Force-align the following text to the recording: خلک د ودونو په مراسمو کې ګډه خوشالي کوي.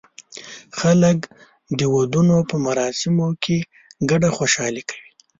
خلک 0.79 1.19
د 1.79 1.81
ودونو 1.95 2.37
په 2.49 2.55
مراسمو 2.65 3.27
کې 3.43 3.57
ګډه 4.09 4.29
خوشالي 4.37 4.83
کوي. 4.89 5.09